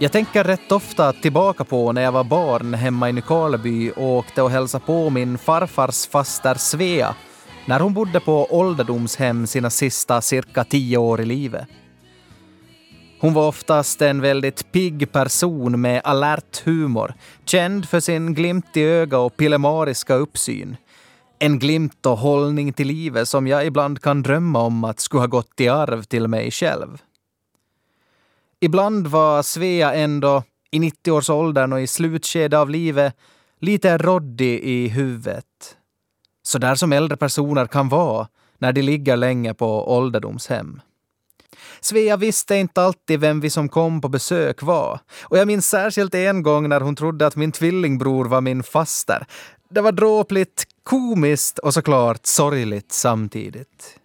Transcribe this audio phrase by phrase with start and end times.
[0.00, 4.42] Jag tänker rätt ofta tillbaka på när jag var barn hemma i Nykarleby och åkte
[4.42, 7.14] och hälsade på min farfars faster Svea
[7.66, 11.66] när hon bodde på ålderdomshem sina sista cirka tio år i livet.
[13.20, 18.82] Hon var oftast en väldigt pigg person med alert humor, känd för sin glimt i
[18.82, 20.76] öga och pillemariska uppsyn.
[21.38, 25.26] En glimt och hållning till livet som jag ibland kan drömma om att skulle ha
[25.26, 26.98] gått i arv till mig själv.
[28.60, 33.14] Ibland var Svea ändå, i 90-årsåldern och i slutskedet av livet,
[33.60, 35.44] lite råddig i huvudet.
[36.42, 40.80] Så där som äldre personer kan vara när de ligger länge på ålderdomshem.
[41.80, 45.00] Svea visste inte alltid vem vi som kom på besök var.
[45.22, 49.26] Och jag minns särskilt en gång när hon trodde att min tvillingbror var min faster.
[49.70, 53.98] Det var dråpligt, komiskt och såklart sorgligt samtidigt.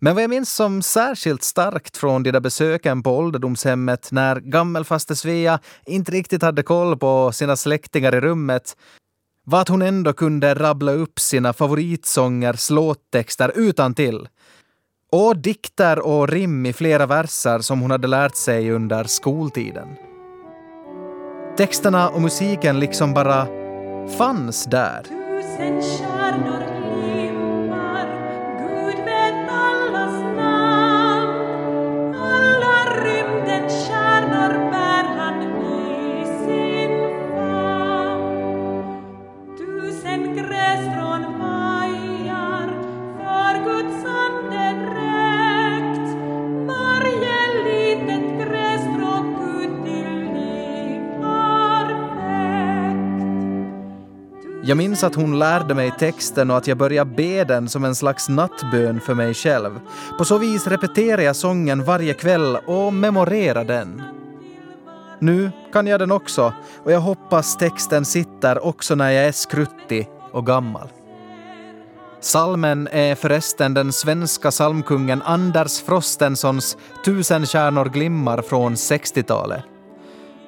[0.00, 5.14] Men vad jag minns som särskilt starkt från de där besöken på ålderdomshemmet när gammelfaster
[5.14, 8.76] Svea inte riktigt hade koll på sina släktingar i rummet
[9.44, 14.28] var att hon ändå kunde rabbla upp sina favoritsångers låttexter utan till
[15.12, 19.88] och dikter och rim i flera verser som hon hade lärt sig under skoltiden.
[21.56, 23.46] Texterna och musiken liksom bara
[24.18, 25.02] fanns där.
[54.68, 57.94] Jag minns att hon lärde mig texten och att jag började be den som en
[57.94, 59.80] slags nattbön för mig själv.
[60.18, 64.02] På så vis repeterar jag sången varje kväll och memorerar den.
[65.18, 66.52] Nu kan jag den också
[66.84, 70.88] och jag hoppas texten sitter också när jag är skruttig och gammal.
[72.20, 79.64] Salmen är förresten den svenska psalmkungen Anders Frostensons Tusen stjärnor glimmar från 60-talet.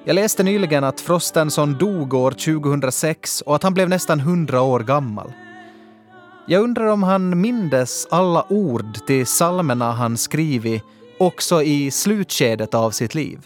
[0.05, 4.81] Jag läste nyligen att Frostenson dog år 2006 och att han blev nästan 100 år
[4.81, 5.33] gammal.
[6.47, 10.83] Jag undrar om han mindes alla ord till psalmerna han skrivit
[11.19, 13.39] också i slutskedet av sitt liv.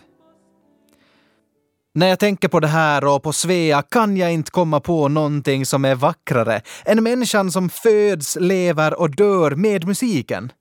[1.94, 5.66] När jag tänker på det här och på Svea kan jag inte komma på någonting
[5.66, 10.52] som är vackrare än människan som föds, lever och dör med musiken.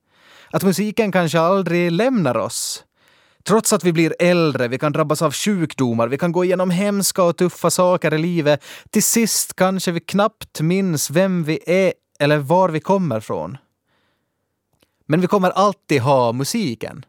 [0.52, 2.84] Att musiken kanske aldrig lämnar oss,
[3.48, 7.24] Trots att vi blir äldre, vi kan drabbas av sjukdomar, vi kan gå igenom hemska
[7.24, 8.64] och tuffa saker i livet.
[8.90, 13.58] Till sist kanske vi knappt minns vem vi är eller var vi kommer från.
[15.06, 17.06] Men vi kommer alltid ha musiken.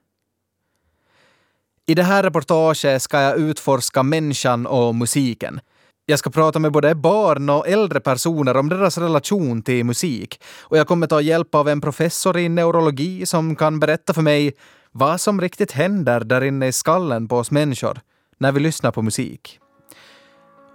[1.87, 5.61] I det här reportaget ska jag utforska människan och musiken.
[6.07, 10.41] Jag ska prata med både barn och äldre personer om deras relation till musik.
[10.61, 14.53] Och jag kommer ta hjälp av en professor i neurologi som kan berätta för mig
[14.97, 18.01] vad som riktigt händer där inne i skallen på oss människor
[18.39, 19.59] när vi lyssnar på musik.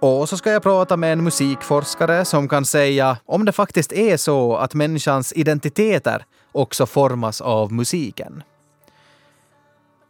[0.00, 4.16] Och så ska jag prata med en musikforskare som kan säga om det faktiskt är
[4.16, 8.42] så att människans identiteter också formas av musiken.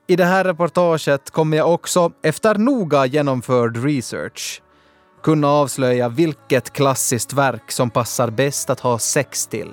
[0.07, 4.63] I det här reportaget kommer jag också, efter noga genomförd research,
[5.23, 9.71] kunna avslöja vilket klassiskt verk som passar bäst att ha sex till.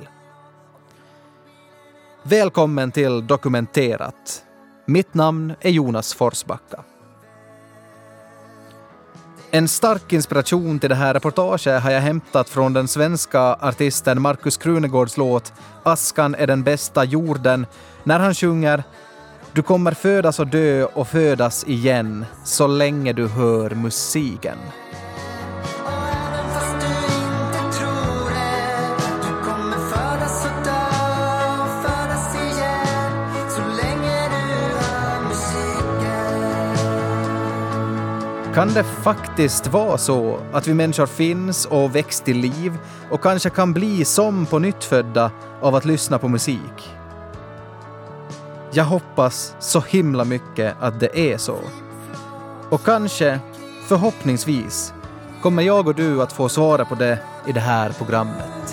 [2.29, 4.43] Välkommen till Dokumenterat.
[4.85, 6.83] Mitt namn är Jonas Forsbacka.
[9.51, 14.57] En stark inspiration till det här reportaget har jag hämtat från den svenska artisten Markus
[14.57, 17.65] Krunegårds låt Askan är den bästa jorden
[18.03, 18.83] när han sjunger
[19.53, 24.57] Du kommer födas och dö och födas igen så länge du hör musiken.
[38.57, 42.77] Kan det faktiskt vara så att vi människor finns och väcks till liv
[43.11, 45.31] och kanske kan bli som på nytt födda
[45.61, 46.89] av att lyssna på musik?
[48.71, 51.57] Jag hoppas så himla mycket att det är så.
[52.69, 53.39] Och kanske,
[53.87, 54.93] förhoppningsvis,
[55.41, 58.66] kommer jag och du att få svara på det i det här programmet.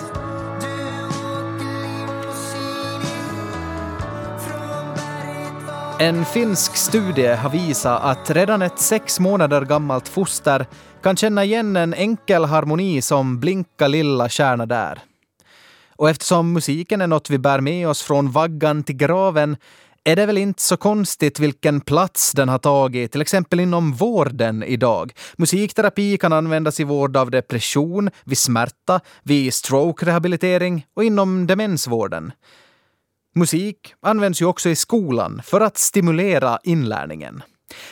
[5.99, 10.65] En finsk studie har visat att redan ett sex månader gammalt foster
[11.01, 14.99] kan känna igen en enkel harmoni som Blinka lilla stjärna där.
[15.95, 19.57] Och eftersom musiken är något vi bär med oss från vaggan till graven
[20.03, 24.63] är det väl inte så konstigt vilken plats den har tagit, till exempel inom vården
[24.63, 25.13] idag.
[25.37, 32.31] Musikterapi kan användas i vård av depression, vid smärta, vid stroke-rehabilitering och inom demensvården.
[33.37, 37.43] Musik används ju också i skolan för att stimulera inlärningen.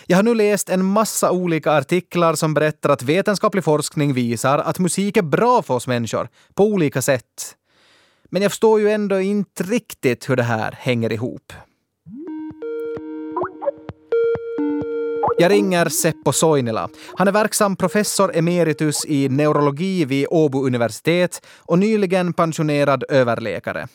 [0.07, 4.79] Jag har nu läst en massa olika artiklar som berättar att vetenskaplig forskning visar att
[4.79, 7.55] musik är bra för oss människor på olika sätt.
[8.29, 11.53] Men jag förstår ju ändå inte riktigt hur det här hänger ihop.
[15.37, 16.89] Jag ringer Seppo Soinila.
[17.17, 23.87] Han är verksam professor emeritus i neurologi vid Åbo universitet och nyligen pensionerad överläkare.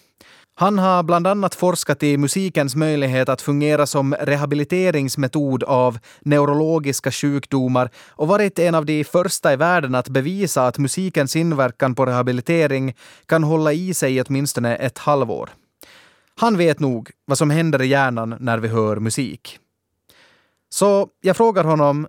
[0.60, 7.90] Han har bland annat forskat i musikens möjlighet att fungera som rehabiliteringsmetod av neurologiska sjukdomar
[8.08, 12.96] och varit en av de första i världen att bevisa att musikens inverkan på rehabilitering
[13.26, 15.50] kan hålla i sig i åtminstone ett halvår.
[16.37, 19.58] Han vet nog vad som händer i hjärnan när vi hör musik.
[20.69, 22.06] Så jag frågar honom,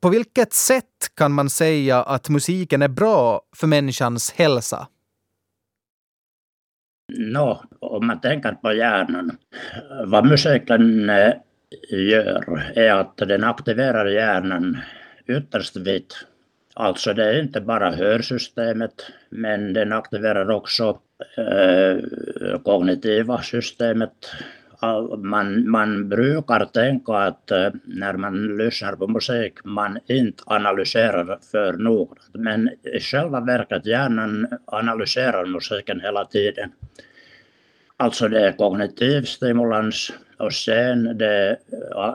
[0.00, 4.86] på vilket sätt kan man säga att musiken är bra för människans hälsa?
[7.12, 9.36] Nå, om man tänker på hjärnan,
[10.04, 11.10] vad musiken
[11.90, 14.78] gör är att den aktiverar hjärnan
[15.26, 16.26] ytterst vitt.
[16.74, 20.98] Alltså det är inte bara hörsystemet, men den aktiverar också
[21.36, 21.98] eh,
[22.64, 24.30] kognitiva systemet,
[25.16, 31.72] man, man brukar tänka att eh, när man lyssnar på musik man inte analyserar för
[31.72, 32.34] noggrant.
[32.34, 36.72] Men i själva verket hjärnan analyserar musiken hela tiden.
[37.96, 41.58] Alltså det är kognitiv stimulans och sen det,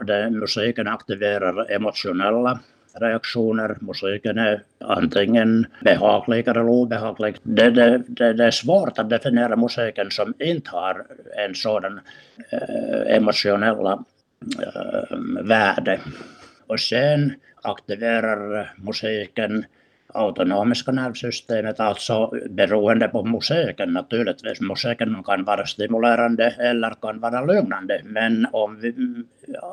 [0.08, 2.60] det, musiken aktiverar emotionella
[2.94, 3.78] reaktioner.
[3.82, 7.38] Musiken är antingen behaglig eller obehaglig.
[7.44, 11.06] Det, det, det, det är svårt att definiera musiken som inte har
[11.48, 12.00] en sådan
[12.52, 14.04] eh, emotionella
[14.64, 16.00] eh, värde.
[16.68, 19.66] Och sen aktiverar musiken
[20.14, 24.62] autonomiska nervsystemet, alltså beroende på musiken naturligtvis.
[24.62, 28.94] Musiken kan vara stimulerande eller kan vara lugnande, men om vi,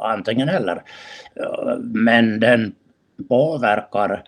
[0.03, 0.83] antingen eller.
[1.79, 2.75] Men den
[3.29, 4.23] påverkar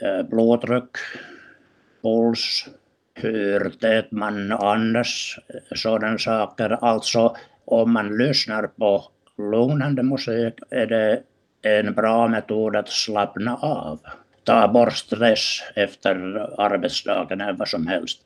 [0.00, 0.96] eh, blodtryck,
[2.02, 2.66] puls,
[3.14, 6.84] hur tät man andas, eh, sådana saker.
[6.84, 9.04] Alltså om man lyssnar på
[9.38, 11.22] lugnande musik är det
[11.62, 14.00] en bra metod att slappna av.
[14.44, 16.14] Ta bort stress efter
[16.60, 18.20] arbetsdagen eller vad som helst.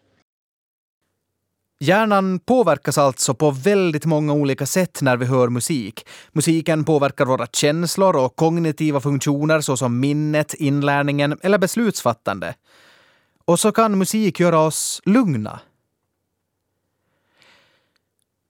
[1.82, 6.06] Hjärnan påverkas alltså på väldigt många olika sätt när vi hör musik.
[6.32, 12.54] Musiken påverkar våra känslor och kognitiva funktioner såsom minnet, inlärningen eller beslutsfattande.
[13.44, 15.60] Och så kan musik göra oss lugna.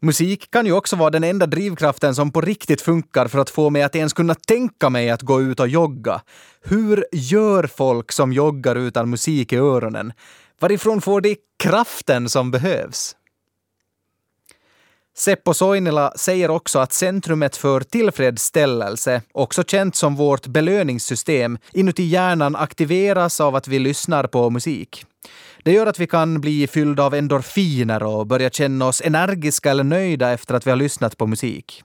[0.03, 3.71] Musik kan ju också vara den enda drivkraften som på riktigt funkar för att få
[3.71, 6.21] mig att ens kunna tänka mig att gå ut och jogga.
[6.63, 10.13] Hur gör folk som joggar utan musik i öronen?
[10.61, 13.17] Varifrån får de kraften som behövs?
[15.21, 22.57] Seppo Soinila säger också att centrumet för tillfredsställelse, också känt som vårt belöningssystem, inuti hjärnan
[22.57, 25.05] aktiveras av att vi lyssnar på musik.
[25.63, 29.85] Det gör att vi kan bli fyllda av endorfiner och börja känna oss energiska eller
[29.85, 31.83] nöjda efter att vi har lyssnat på musik.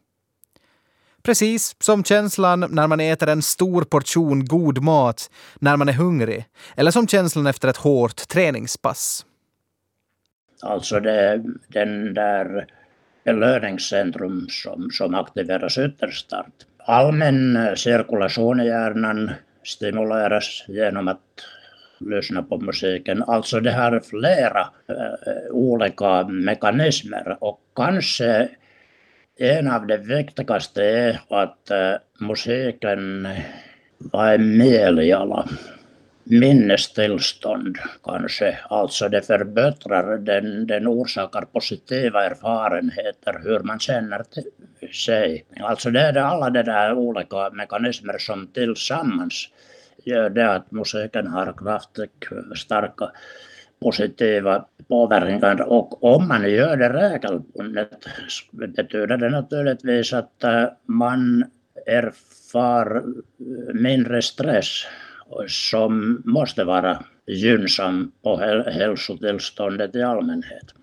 [1.24, 6.46] Precis som känslan när man äter en stor portion god mat när man är hungrig,
[6.76, 9.26] eller som känslan efter ett hårt träningspass.
[10.62, 12.68] Alltså det, den där
[13.26, 16.34] belöningscentrum som, som aktiveras ytterst.
[16.78, 19.32] Allmän eh, cirkulation i hjärnan
[19.64, 21.46] stimuleras genom att
[22.00, 23.24] lyssna på musiken.
[23.24, 28.50] Alltså det har flera äh, olika mekanismer och kanske
[29.40, 33.28] en av de viktigaste är att äh, musiken
[33.98, 35.50] var en mieliala
[36.26, 38.58] minnestillstånd kanske.
[38.70, 44.24] Alltså det förbättrar, den, den orsakar positiva erfarenheter hur man känner
[44.94, 45.46] sig.
[45.60, 49.50] Alltså det är alla de där olika mekanismer som tillsammans
[50.04, 53.12] gör det att musiken har kraftigt starka
[53.82, 58.06] positiva påverkan och om man gör det regelbundet
[58.52, 61.46] betyder det naturligtvis att eh, man
[61.86, 63.04] erfar
[63.74, 64.86] mindre stress
[65.48, 68.38] som måste vara gynnsam på
[68.72, 70.74] hälsotillståndet i allmänhet.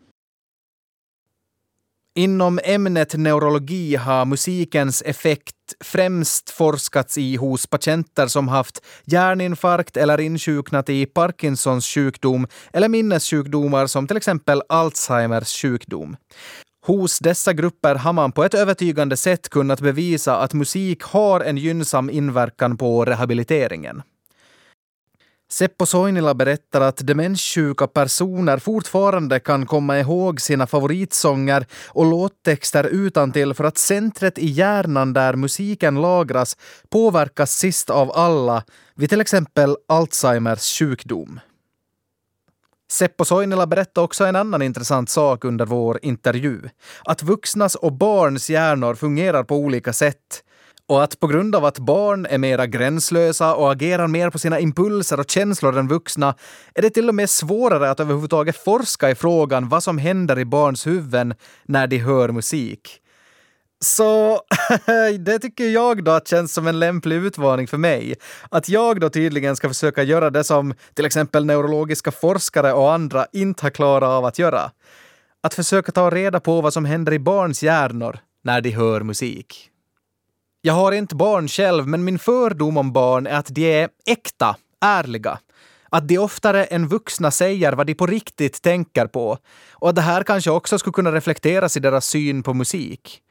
[2.14, 10.20] Inom ämnet neurologi har musikens effekt främst forskats i hos patienter som haft hjärninfarkt eller
[10.20, 16.16] insjuknat i Parkinsons sjukdom eller minnessjukdomar som till exempel Alzheimers sjukdom.
[16.86, 21.56] Hos dessa grupper har man på ett övertygande sätt kunnat bevisa att musik har en
[21.56, 24.02] gynnsam inverkan på rehabiliteringen.
[25.52, 33.54] Seppo Soinila berättar att demenssjuka personer fortfarande kan komma ihåg sina favoritsånger och låttexter utantill
[33.54, 36.56] för att centret i hjärnan där musiken lagras
[36.88, 41.40] påverkas sist av alla vid till exempel Alzheimers sjukdom.
[42.92, 46.60] Seppo Soinila berättade också en annan intressant sak under vår intervju.
[47.04, 50.44] Att vuxnas och barns hjärnor fungerar på olika sätt.
[50.92, 54.60] Och att på grund av att barn är mera gränslösa och agerar mer på sina
[54.60, 56.34] impulser och känslor än vuxna
[56.74, 60.44] är det till och med svårare att överhuvudtaget forska i frågan vad som händer i
[60.44, 61.34] barns huvuden
[61.64, 63.00] när de hör musik.
[63.84, 64.40] Så
[65.18, 68.14] det tycker jag då känns som en lämplig utmaning för mig.
[68.50, 73.26] Att jag då tydligen ska försöka göra det som till exempel neurologiska forskare och andra
[73.32, 74.70] inte har klarat av att göra.
[75.42, 79.71] Att försöka ta reda på vad som händer i barns hjärnor när de hör musik.
[80.64, 84.56] Jag har inte barn själv, men min fördom om barn är att de är äkta,
[84.80, 85.38] ärliga.
[85.90, 89.38] Att de oftare än vuxna säger vad de på riktigt tänker på.
[89.70, 93.22] Och att det här kanske också skulle kunna reflekteras i deras syn på musik.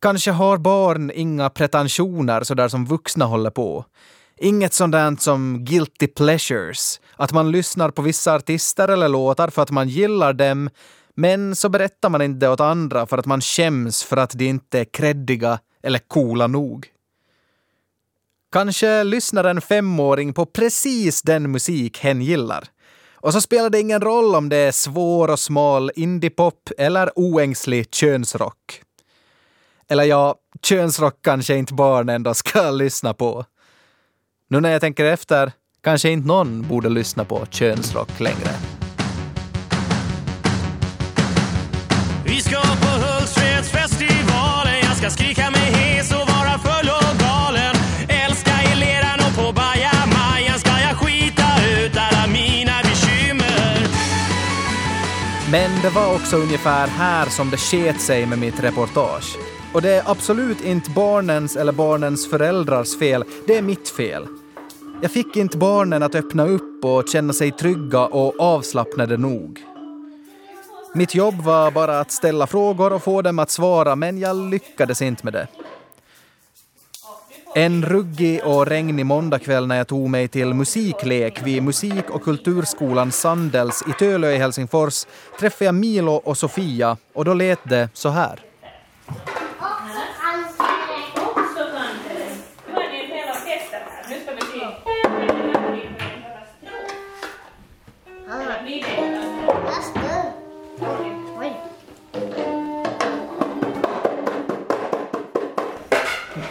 [0.00, 3.84] Kanske har barn inga pretensioner sådär som vuxna håller på.
[4.36, 9.70] Inget sådant som guilty pleasures, att man lyssnar på vissa artister eller låtar för att
[9.70, 10.70] man gillar dem,
[11.14, 14.44] men så berättar man inte det åt andra för att man skäms för att de
[14.44, 16.86] inte är kreddiga eller coola nog.
[18.52, 22.64] Kanske lyssnar en femåring på precis den musik hen gillar.
[23.14, 27.94] Och så spelar det ingen roll om det är svår och smal indiepop eller oängslig
[27.94, 28.82] könsrock.
[29.88, 33.44] Eller ja, könsrock kanske inte barn ändå ska lyssna på.
[34.48, 38.50] Nu när jag tänker efter, kanske inte någon borde lyssna på könsrock längre.
[42.24, 45.43] Vi ska på Hultsfredsfestivalen, jag ska skrika
[55.54, 59.36] Men det var också ungefär här som det sket sig med mitt reportage.
[59.72, 64.26] Och det är absolut inte barnens eller barnens föräldrars fel, det är mitt fel.
[65.02, 69.60] Jag fick inte barnen att öppna upp och känna sig trygga och avslappnade nog.
[70.94, 75.02] Mitt jobb var bara att ställa frågor och få dem att svara, men jag lyckades
[75.02, 75.48] inte med det.
[77.56, 83.12] En ruggig och regnig måndagkväll när jag tog mig till musiklek vid musik och kulturskolan
[83.12, 85.06] Sandels i Tölö i Helsingfors
[85.40, 88.40] träffade jag Milo och Sofia och då lät det så här.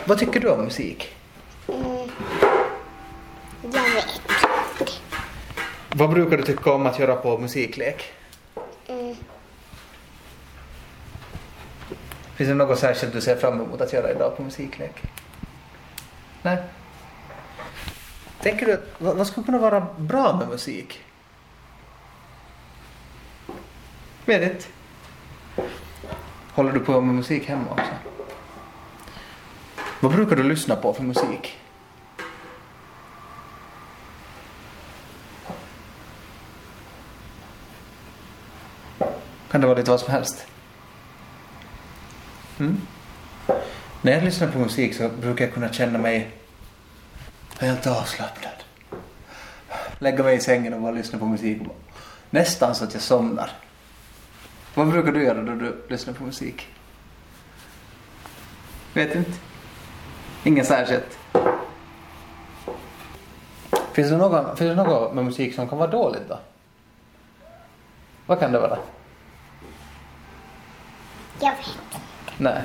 [0.06, 1.16] Vad tycker du om musik?
[1.68, 2.10] Mm.
[3.62, 4.06] Jag vet
[4.80, 4.92] inte.
[5.96, 8.14] Vad brukar du tycka om att göra på musiklek?
[8.88, 9.16] Mm.
[12.36, 15.02] Finns det något särskilt du ser fram emot att göra idag på musiklek?
[16.42, 16.58] Nej?
[18.42, 21.02] Tänker du att vad skulle kunna vara bra med musik?
[24.26, 24.66] Vet inte.
[26.54, 28.13] Håller du på med musik hemma också?
[30.04, 31.58] Vad brukar du lyssna på för musik?
[39.52, 40.48] Kan det vara lite vad som helst?
[42.60, 42.82] Mm.
[44.02, 46.32] När jag lyssnar på musik så brukar jag kunna känna mig
[47.60, 48.64] helt avslappnad.
[50.00, 51.62] Lägga mig i sängen och bara lyssna på musik.
[52.30, 53.52] Nästan så att jag somnar.
[54.74, 56.68] Vad brukar du göra då du lyssnar på musik?
[58.94, 59.53] Vet inte.
[60.44, 61.18] Inget särskilt.
[63.94, 66.40] Finns det, någon, finns det något med musik som kan vara dåligt då?
[68.26, 68.78] Vad kan det vara?
[71.40, 72.02] Jag vet inte.
[72.38, 72.62] Nej.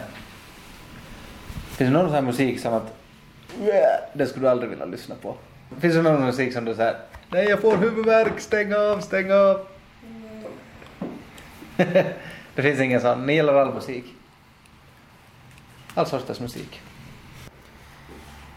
[1.67, 2.95] Finns det någon sån här musik som att
[4.13, 5.37] det skulle du aldrig vilja lyssna på?
[5.81, 6.97] Finns det någon musik som du säger
[7.31, 9.67] Nej jag får huvudvärk, stäng av, stäng av.
[10.03, 10.45] Mm.
[12.55, 14.05] det finns ingen sån, ni gillar all musik?
[15.95, 16.81] All sorters musik.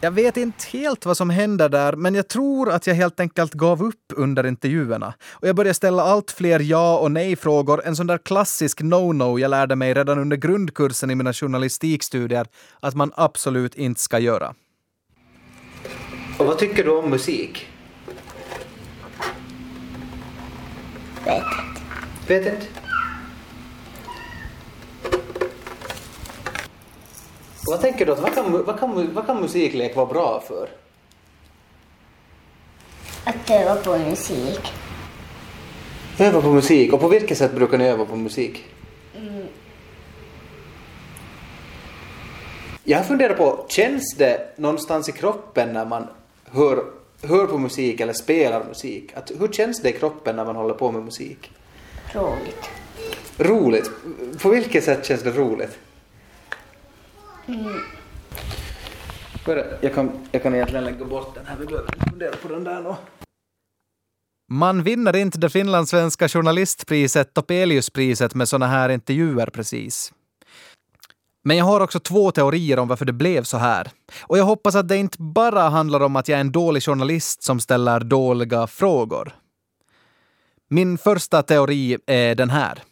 [0.04, 3.54] Jag vet inte helt vad som hände där, men jag tror att jag helt enkelt
[3.54, 5.14] gav upp under intervjuerna.
[5.30, 9.50] Och jag började ställa allt fler ja och nej-frågor, en sån där klassisk no-no jag
[9.50, 12.48] lärde mig redan under grundkursen i mina journalistikstudier
[12.80, 14.54] att man absolut inte ska göra.
[16.40, 17.68] Och vad tycker du om musik?
[21.26, 21.82] Vet inte.
[22.28, 22.81] Vet inte.
[27.68, 30.70] Vad tänker du, vad kan, vad, kan, vad kan musiklek vara bra för?
[33.24, 34.74] Att öva på musik.
[36.20, 38.66] Öva på musik, och på vilket sätt brukar ni öva på musik?
[39.16, 39.46] Mm.
[42.84, 46.08] Jag har funderat på, känns det någonstans i kroppen när man
[46.52, 46.86] hör,
[47.22, 49.12] hör på musik eller spelar musik?
[49.14, 51.52] Att, hur känns det i kroppen när man håller på med musik?
[52.14, 52.70] Roligt.
[53.38, 53.92] Roligt?
[54.42, 55.80] På vilket sätt känns det roligt?
[57.54, 57.82] Mm.
[59.82, 62.64] Jag kan, jag kan egentligen lägga bort den här, vi behöver inte fundera på den
[62.64, 62.96] där nu.
[64.52, 70.14] Man vinner inte det finlandssvenska journalistpriset Topeliuspriset med såna här intervjuer precis.
[71.44, 73.92] Men jag har också två teorier om varför det blev så här.
[74.22, 77.44] Och jag hoppas att det inte bara handlar om att jag är en dålig journalist
[77.44, 79.36] som ställer dåliga frågor.
[80.70, 82.84] Min första teori är den här.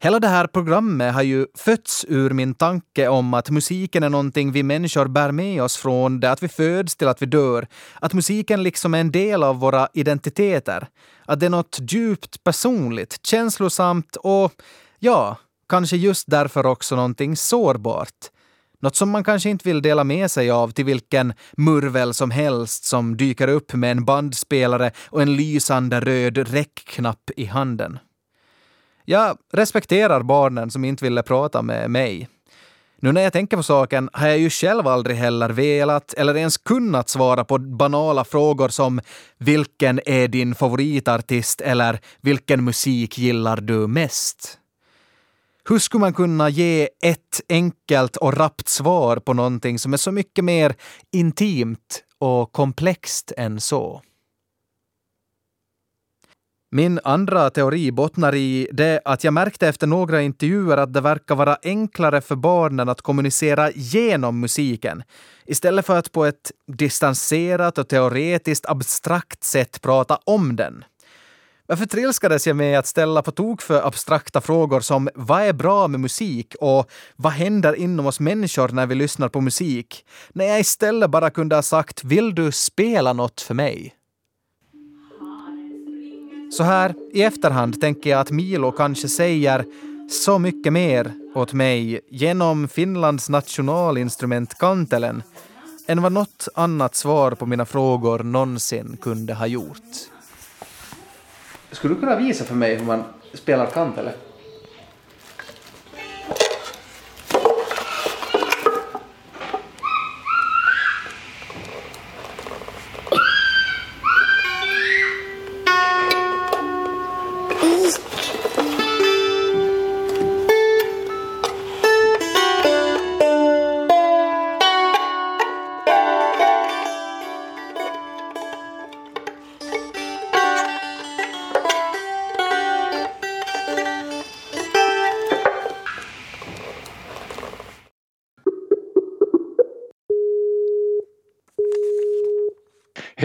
[0.00, 4.52] Hela det här programmet har ju fötts ur min tanke om att musiken är någonting
[4.52, 7.66] vi människor bär med oss från det att vi föds till att vi dör.
[8.00, 10.88] Att musiken liksom är en del av våra identiteter.
[11.26, 14.52] Att det är något djupt personligt, känslosamt och
[14.98, 15.36] ja,
[15.68, 18.30] kanske just därför också någonting sårbart.
[18.80, 22.84] Något som man kanske inte vill dela med sig av till vilken murvel som helst
[22.84, 27.98] som dyker upp med en bandspelare och en lysande röd räckknapp i handen.
[29.10, 32.28] Jag respekterar barnen som inte ville prata med mig.
[33.00, 36.58] Nu när jag tänker på saken har jag ju själv aldrig heller velat eller ens
[36.58, 39.00] kunnat svara på banala frågor som
[39.38, 44.58] “Vilken är din favoritartist?” eller “Vilken musik gillar du mest?”
[45.68, 50.12] Hur skulle man kunna ge ett enkelt och rappt svar på någonting som är så
[50.12, 50.74] mycket mer
[51.12, 54.02] intimt och komplext än så?
[56.70, 61.34] Min andra teori bottnar i det att jag märkte efter några intervjuer att det verkar
[61.34, 65.02] vara enklare för barnen att kommunicera genom musiken
[65.46, 70.84] istället för att på ett distanserat och teoretiskt abstrakt sätt prata om den.
[71.66, 75.88] Varför trilskades jag med att ställa på tok för abstrakta frågor som vad är bra
[75.88, 80.04] med musik och vad händer inom oss människor när vi lyssnar på musik?
[80.32, 83.97] När jag istället bara kunde ha sagt vill du spela något för mig?
[86.50, 89.64] Så här i efterhand tänker jag att Milo kanske säger
[90.10, 95.22] så mycket mer åt mig genom Finlands nationalinstrument kantelen
[95.86, 100.08] än vad något annat svar på mina frågor någonsin kunde ha gjort.
[101.72, 104.12] Skulle du kunna visa för mig hur man spelar kantele?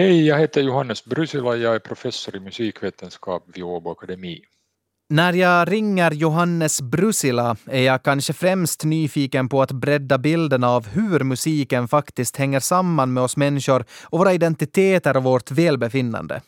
[0.03, 4.41] Hej, jag heter Johannes Brusila, jag är professor i musikvetenskap vid Åbo Akademi.
[5.09, 10.87] När jag ringer Johannes Brusila är jag kanske främst nyfiken på att bredda bilden av
[10.87, 16.41] hur musiken faktiskt hänger samman med oss människor och våra identiteter och vårt välbefinnande.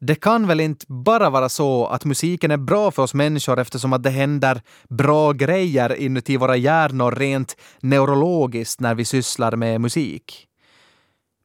[0.00, 3.92] Det kan väl inte bara vara så att musiken är bra för oss människor eftersom
[3.92, 10.48] att det händer bra grejer inuti våra hjärnor rent neurologiskt när vi sysslar med musik?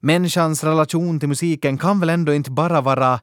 [0.01, 3.19] Människans relation till musiken kan väl ändå inte bara vara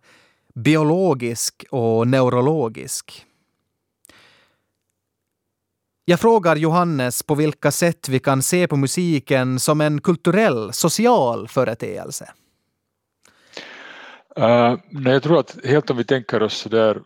[0.55, 3.27] biologisk och neurologisk?
[6.05, 11.49] Jag frågar Johannes på vilka sätt vi kan se på musiken som en kulturell, social
[11.49, 12.31] företeelse.
[14.39, 17.03] Uh, nej, jag tror att helt om vi tänker oss sådär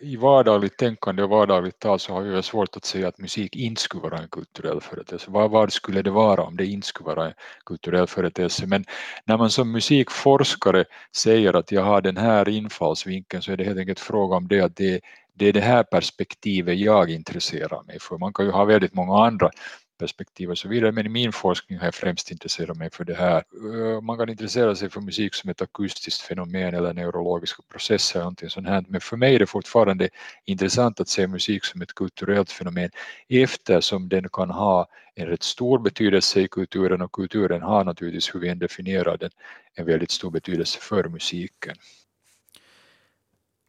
[0.00, 3.82] i vardagligt tänkande och vardagligt tal så har jag svårt att säga att musik inte
[3.82, 5.30] skulle vara en kulturell företeelse.
[5.30, 7.32] Vad, vad skulle det vara om det inte skulle vara en
[7.66, 8.66] kulturell företeelse?
[8.66, 8.84] Men
[9.24, 10.84] när man som musikforskare
[11.16, 14.60] säger att jag har den här infallsvinkeln så är det helt enkelt fråga om det
[14.60, 15.00] att det,
[15.34, 18.18] det är det här perspektivet jag intresserar mig för.
[18.18, 19.50] Man kan ju ha väldigt många andra
[19.98, 20.92] perspektiv och så vidare.
[20.92, 23.44] Men i min forskning har jag främst intresserat mig för det här.
[23.74, 28.24] Eh, man kan intressera sig för musik som ett akustiskt fenomen eller neurologiska processer eller
[28.24, 28.84] någonting sånt här.
[28.88, 30.08] Men för mig är det fortfarande
[30.44, 32.90] intressant att se musik som ett kulturellt fenomen
[33.28, 38.40] eftersom den kan ha en rätt stor betydelse i kulturen och kulturen har naturligtvis, hur
[38.40, 39.30] vi än definierar den,
[39.74, 41.76] en väldigt stor betydelse för musiken.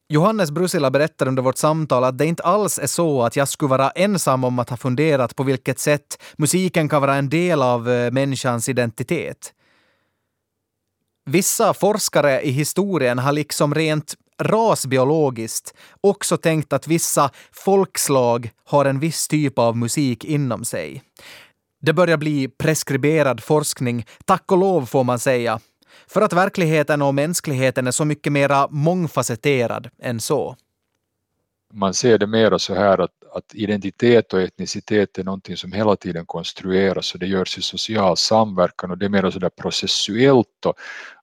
[0.08, 3.70] Johannes Brusila berättar under vårt samtal att det inte alls är så att jag skulle
[3.70, 7.90] vara ensam om att ha funderat på vilket sätt musiken kan vara en del av
[7.90, 9.54] eh, människans identitet.
[11.26, 19.00] Vissa forskare i historien har liksom rent rasbiologiskt också tänkt att vissa folkslag har en
[19.00, 21.04] viss typ av musik inom sig.
[21.82, 25.60] Det börjar bli preskriberad forskning, tack och lov får man säga,
[26.08, 30.56] för att verkligheten och mänskligheten är så mycket mera mångfacetterad än så.
[31.74, 35.96] Man ser det mera så här att, att identitet och etnicitet är någonting som hela
[35.96, 40.76] tiden konstrueras och det görs i social samverkan och det är mer sådär processuellt och,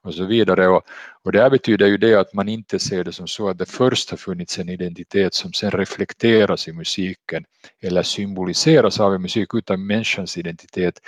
[0.03, 0.69] och så vidare.
[0.69, 0.83] Och,
[1.23, 3.67] och det här betyder ju det att man inte ser det som så att det
[3.71, 7.45] först har funnits en identitet som sen reflekteras i musiken
[7.81, 11.01] eller symboliseras av en musik utan människans identitet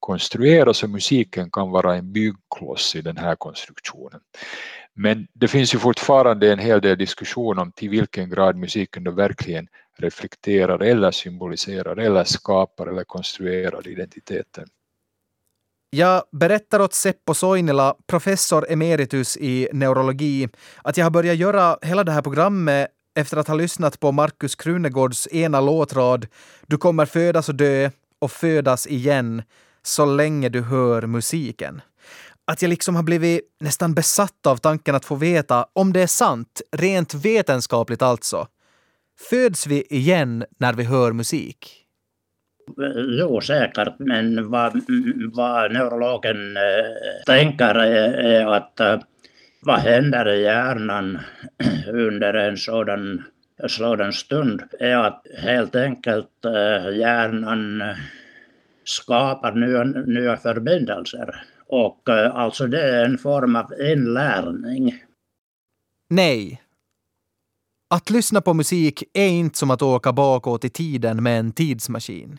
[0.00, 4.20] konstrueras och musiken kan vara en byggkloss i den här konstruktionen.
[4.94, 9.10] Men det finns ju fortfarande en hel del diskussion om till vilken grad musiken då
[9.10, 14.68] verkligen reflekterar eller symboliserar eller skapar eller konstruerar identiteten.
[15.90, 20.48] Jag berättar åt Seppo Soinila, professor emeritus i neurologi,
[20.82, 24.54] att jag har börjat göra hela det här programmet efter att ha lyssnat på Markus
[24.54, 26.26] Krunegårds ena låtrad
[26.66, 29.42] Du kommer födas och dö och födas igen
[29.88, 31.80] så länge du hör musiken.
[32.44, 36.06] Att jag liksom har blivit nästan besatt av tanken att få veta om det är
[36.06, 38.46] sant, rent vetenskapligt alltså.
[39.30, 41.84] Föds vi igen när vi hör musik?
[43.18, 44.80] Jo, säkert, men vad,
[45.32, 46.62] vad neurologen äh,
[47.26, 49.00] tänker är, är att äh,
[49.62, 51.18] vad händer i hjärnan
[51.88, 53.22] under en sådan,
[53.66, 57.82] sådan stund är att helt enkelt äh, hjärnan
[58.88, 61.44] skapar nya, nya förbindelser.
[61.66, 65.04] Och eh, alltså det är en form av inlärning.
[66.10, 66.62] Nej,
[67.90, 72.38] att lyssna på musik är inte som att åka bakåt i tiden med en tidsmaskin.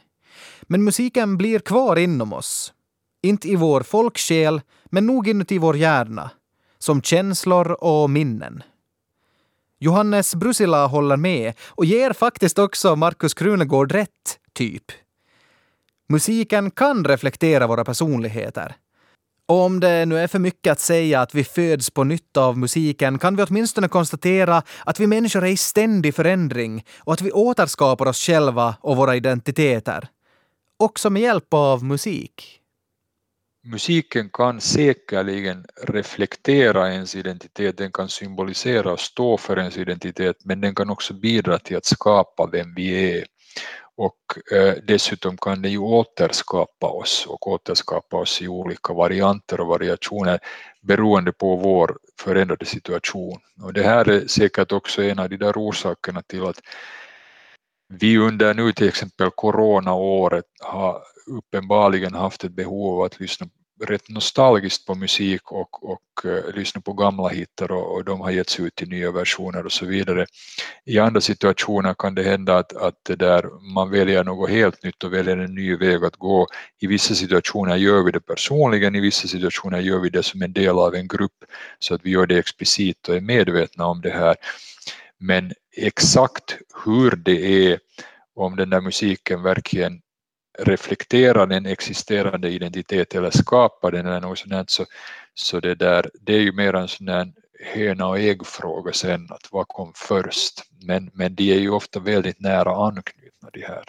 [0.61, 2.73] Men musiken blir kvar inom oss.
[3.21, 6.31] Inte i vår folksjäl, men nog inuti vår hjärna.
[6.77, 8.63] Som känslor och minnen.
[9.79, 14.91] Johannes Brusila håller med och ger faktiskt också Markus Krunegård rätt, typ.
[16.11, 18.75] Musiken kan reflektera våra personligheter.
[19.47, 22.57] Och om det nu är för mycket att säga att vi föds på nytt av
[22.57, 27.31] musiken kan vi åtminstone konstatera att vi människor är i ständig förändring och att vi
[27.31, 30.07] återskapar oss själva och våra identiteter.
[30.79, 32.59] Också med hjälp av musik.
[33.63, 40.61] Musiken kan säkerligen reflektera ens identitet, den kan symbolisera och stå för ens identitet, men
[40.61, 43.25] den kan också bidra till att skapa vem vi är
[43.99, 49.67] och eh, dessutom kan det ju återskapa oss och återskapa oss i olika varianter och
[49.67, 50.39] variationer
[50.81, 53.39] beroende på vår förändrade situation.
[53.63, 56.59] Och det här är säkert också en av de där orsakerna till att
[57.87, 63.47] vi under nu till exempel coronaåret har uppenbarligen haft ett behov av att lyssna
[63.79, 68.31] rätt nostalgiskt på musik och, och uh, lyssna på gamla hittar och, och, de har
[68.31, 70.25] getts ut i nya versioner och så vidare.
[70.85, 75.03] I andra situationer kan det hända att, att det där man väljer något helt nytt
[75.03, 76.47] och väljer en ny väg att gå.
[76.79, 80.53] I vissa situationer gör vi det personligen, i vissa situationer gör vi det som en
[80.53, 81.45] del av en grupp
[81.79, 84.35] så att vi gör det explicit och är medvetna om det här.
[85.17, 87.79] Men exakt hur det är,
[88.35, 90.01] om den där musiken verkligen
[90.59, 94.85] reflekterar en existerande identitet eller skapar den eller något sånt så,
[95.33, 97.31] så det, där, det är ju mer en sån där
[97.73, 100.63] höna och äggfråga sen, att vad kom först?
[100.85, 103.83] Men, men de är ju ofta väldigt nära anknutna de här.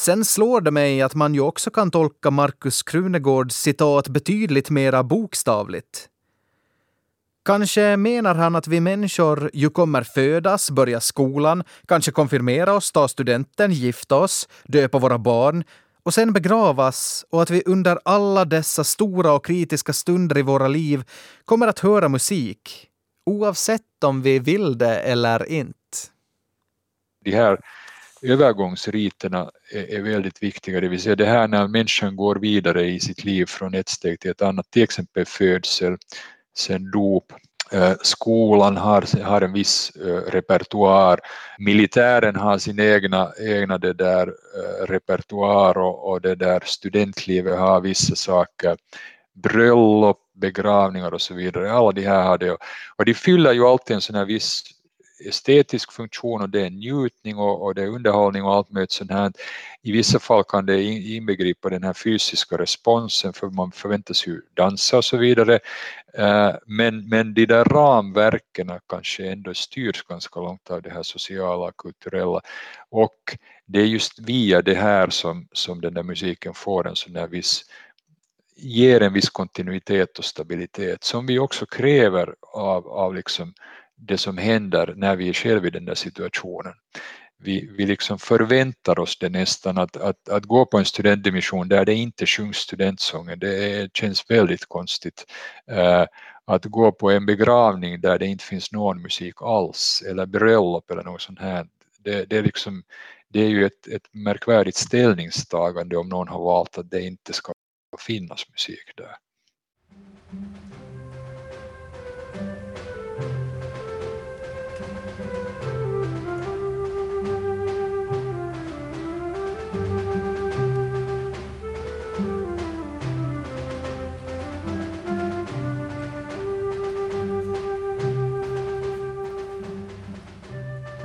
[0.00, 5.02] Sen slår det mig att man ju också kan tolka Markus Krunegårds citat betydligt mera
[5.02, 6.09] bokstavligt.
[7.44, 13.08] Kanske menar han att vi människor ju kommer födas, börja skolan, kanske konfirmera oss, ta
[13.08, 15.64] studenten, gifta oss, döpa våra barn
[16.02, 20.68] och sen begravas och att vi under alla dessa stora och kritiska stunder i våra
[20.68, 21.04] liv
[21.44, 22.88] kommer att höra musik,
[23.26, 25.78] oavsett om vi vill det eller inte.
[27.24, 27.58] De här
[28.22, 33.24] övergångsriterna är, väldigt viktiga, det vill säga det här när människan går vidare i sitt
[33.24, 35.96] liv från ett steg till ett annat, till exempel födsel,
[36.56, 37.32] sen dop.
[37.72, 41.20] Eh, skolan har, har en viss eh, repertoar,
[41.58, 47.80] militären har sin egna, egna det där, eh, repertoar och, och det där studentlivet har
[47.80, 48.76] vissa saker,
[49.34, 52.56] bröllop, begravningar och så vidare, alla de här har det.
[52.96, 54.62] Och de fyller ju alltid en sån här viss
[55.26, 59.10] estetisk funktion och det är njutning och, och det är underhållning och allt möjligt sånt
[59.10, 59.32] här.
[59.82, 64.96] I vissa fall kan det inbegripa den här fysiska responsen för man förväntas ju dansa
[64.96, 65.58] och så vidare.
[66.14, 71.66] Eh, men, men de där ramverken kanske ändå styrs ganska långt av det här sociala,
[71.66, 72.40] och kulturella
[72.90, 77.12] och det är just via det här som, som den där musiken får en sån
[77.12, 77.64] där viss
[78.56, 83.54] ger en viss kontinuitet och stabilitet som vi också kräver av, av liksom
[84.00, 86.72] det som händer när vi är själva i den där situationen.
[87.42, 91.84] Vi, vi liksom förväntar oss det nästan att, att, att gå på en studentdimension där
[91.84, 95.24] det inte sjungs studentsånger, det känns väldigt konstigt.
[95.70, 96.04] Uh,
[96.44, 101.02] att gå på en begravning där det inte finns någon musik alls eller bröllop eller
[101.02, 101.66] något sånt här,
[101.98, 102.82] det, det, är, liksom,
[103.28, 107.52] det är ju ett, ett märkvärdigt ställningstagande om någon har valt att det inte ska
[108.06, 109.16] finnas musik där.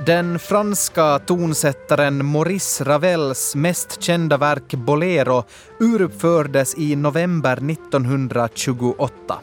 [0.06, 5.44] Den franska tonsättaren Maurice Ravels mest kända verk Bolero
[5.80, 9.34] uruppfördes i november 1928.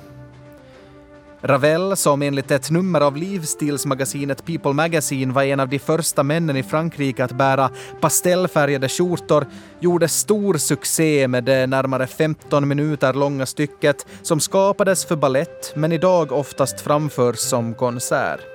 [1.42, 6.58] Ravel, som enligt ett nummer av livsstilsmagasinet People Magazine var en av de första männen
[6.58, 7.70] i Frankrike att bära
[8.02, 9.48] pastellfärgade skjortor,
[9.80, 15.92] gjorde stor succé med det närmare 15 minuter långa stycket som skapades för ballett men
[15.92, 18.53] idag oftast framförs som konsert.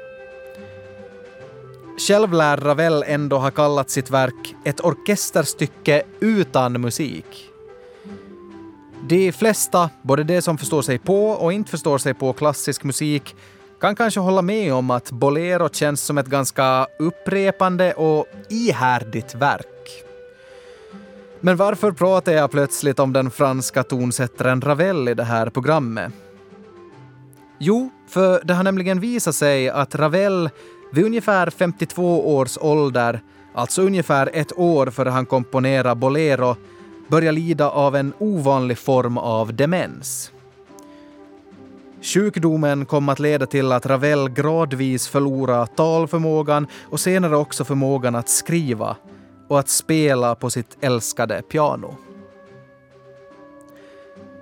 [1.99, 7.51] Själv lär Ravel ändå ha kallat sitt verk ett orkesterstycke utan musik.
[9.09, 13.37] De flesta, både de som förstår sig på och inte förstår sig på klassisk musik,
[13.81, 20.05] kan kanske hålla med om att Bolero känns som ett ganska upprepande och ihärdigt verk.
[21.41, 26.13] Men varför pratar jag plötsligt om den franska tonsättaren Ravel i det här programmet?
[27.59, 30.51] Jo, för det har nämligen visat sig att Ravel
[30.93, 33.21] vid ungefär 52 års ålder,
[33.55, 36.57] alltså ungefär ett år före han komponerade Bolero,
[37.09, 40.33] började lida av en ovanlig form av demens.
[42.03, 48.29] Sjukdomen kom att leda till att Ravel gradvis förlorade talförmågan och senare också förmågan att
[48.29, 48.97] skriva
[49.49, 51.97] och att spela på sitt älskade piano.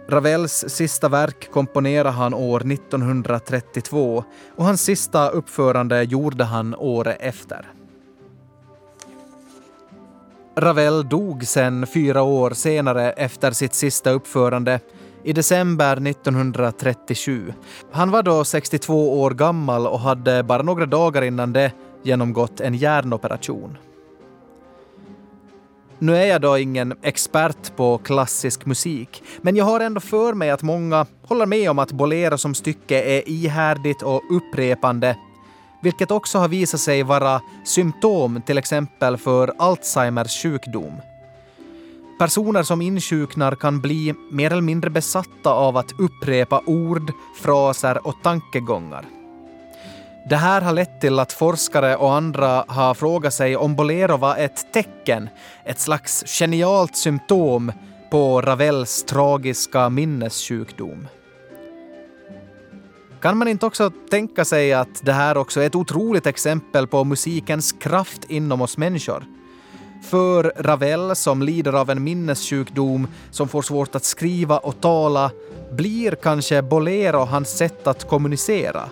[0.09, 4.25] Ravels sista verk komponerade han år 1932
[4.57, 7.67] och hans sista uppförande gjorde han året efter.
[10.57, 14.81] Ravel dog sen fyra år senare efter sitt sista uppförande
[15.25, 17.53] i december 1937.
[17.93, 22.75] Han var då 62 år gammal och hade bara några dagar innan det genomgått en
[22.75, 23.79] hjärnoperation.
[25.99, 30.51] Nu är jag då ingen expert på klassisk musik, men jag har ändå för mig
[30.51, 35.17] att många håller med om att Bolero som stycke är ihärdigt och upprepande,
[35.83, 40.93] vilket också har visat sig vara symptom till exempel för Alzheimers sjukdom.
[42.19, 48.15] Personer som insjuknar kan bli mer eller mindre besatta av att upprepa ord, fraser och
[48.23, 49.16] tankegångar.
[50.29, 54.37] Det här har lett till att forskare och andra har frågat sig om Bolero var
[54.37, 55.29] ett tecken,
[55.65, 57.73] ett slags genialt symptom
[58.11, 61.09] på Ravels tragiska minnessjukdom.
[63.21, 67.05] Kan man inte också tänka sig att det här också är ett otroligt exempel på
[67.05, 69.25] musikens kraft inom oss människor?
[70.11, 75.31] För Ravel, som lider av en minnessjukdom, som får svårt att skriva och tala,
[75.73, 78.89] blir kanske Bolero hans sätt att kommunicera.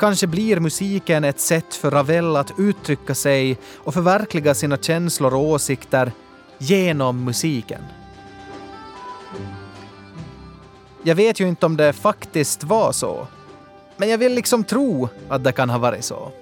[0.00, 5.40] Kanske blir musiken ett sätt för Ravel att uttrycka sig och förverkliga sina känslor och
[5.40, 6.12] åsikter
[6.58, 7.80] genom musiken.
[11.02, 13.26] Jag vet ju inte om det faktiskt var så,
[13.96, 16.32] men jag vill liksom tro att det kan ha varit så.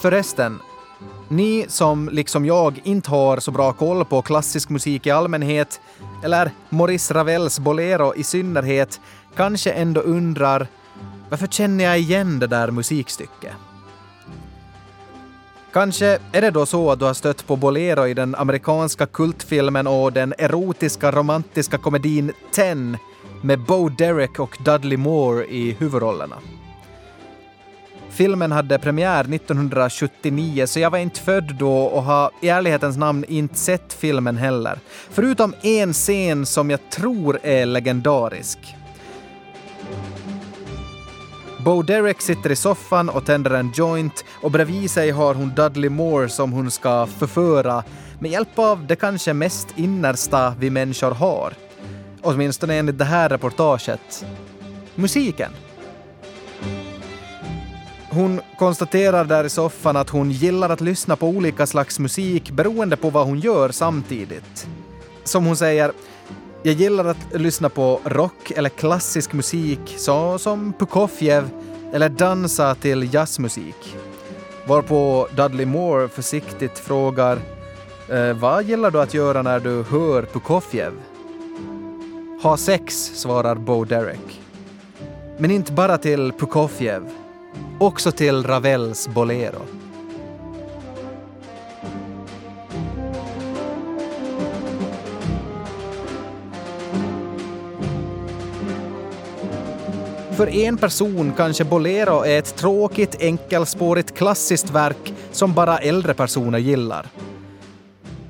[0.00, 0.58] Förresten,
[1.28, 5.80] ni som liksom jag inte har så bra koll på klassisk musik i allmänhet,
[6.24, 9.00] eller Maurice Ravels Bolero i synnerhet,
[9.38, 10.66] kanske ändå undrar
[11.30, 13.52] varför känner jag igen det där musikstycket?
[15.72, 19.86] Kanske är det då så att du har stött på Bolero i den amerikanska kultfilmen
[19.86, 22.96] och den erotiska romantiska komedin Ten
[23.42, 26.36] med Bo Derek och Dudley Moore i huvudrollerna.
[28.10, 33.24] Filmen hade premiär 1979 så jag var inte född då och har i ärlighetens namn
[33.28, 34.78] inte sett filmen heller.
[35.10, 38.77] Förutom en scen som jag tror är legendarisk.
[41.68, 45.90] Bo Derek sitter i soffan och tänder en joint och bredvid sig har hon Dudley
[45.90, 47.84] Moore som hon ska förföra
[48.18, 51.52] med hjälp av det kanske mest innersta vi människor har.
[52.22, 54.26] Åtminstone enligt det här reportaget.
[54.94, 55.50] Musiken.
[58.10, 62.96] Hon konstaterar där i soffan att hon gillar att lyssna på olika slags musik beroende
[62.96, 64.68] på vad hon gör samtidigt.
[65.24, 65.92] Som hon säger,
[66.68, 71.50] jag gillar att lyssna på rock eller klassisk musik så som Prokofjev
[71.92, 73.96] eller dansa till jazzmusik.
[74.66, 77.38] Varpå Dudley Moore försiktigt frågar
[78.08, 80.92] eh, vad gillar du att göra när du hör Prokofjev?
[82.42, 84.40] Ha sex, svarar Bo Derek.
[85.38, 87.10] Men inte bara till Prokofjev,
[87.78, 89.77] också till Ravels Bolero.
[100.38, 106.58] För en person kanske Bolero är ett tråkigt, enkelspårigt, klassiskt verk som bara äldre personer
[106.58, 107.06] gillar.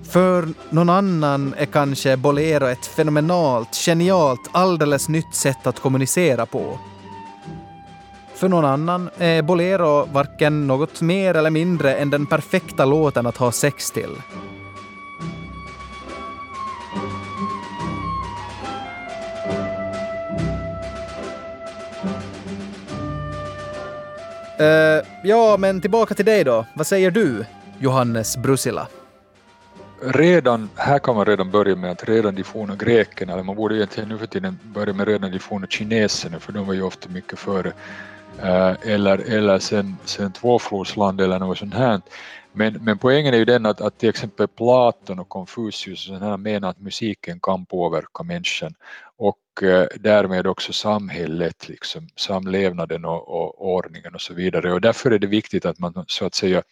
[0.03, 6.79] För någon annan är kanske Bolero ett fenomenalt, genialt, alldeles nytt sätt att kommunicera på.
[8.35, 13.37] För någon annan är Bolero varken något mer eller mindre än den perfekta låten att
[13.37, 14.17] ha sex till.
[24.61, 26.67] Uh, ja, men tillbaka till dig då.
[26.75, 27.45] Vad säger du,
[27.79, 28.87] Johannes Brusila?
[30.03, 33.77] Redan, här kan man redan börja med att redan de forna grekerna, eller man borde
[33.77, 37.09] egentligen nu för tiden börja med redan de forna kineserna, för de var ju ofta
[37.09, 37.69] mycket före,
[38.43, 42.01] uh, eller, eller sen, sen tvåflodsland eller något sånt här.
[42.53, 46.71] Men, men poängen är ju den att, att till exempel Platon och Konfucius och menar
[46.71, 48.75] att musiken kan påverka människan
[49.19, 54.73] och eh, därmed också samhället, liksom, samlevnaden och, och ordningen och så vidare.
[54.73, 56.63] Och därför är det viktigt att man så att säga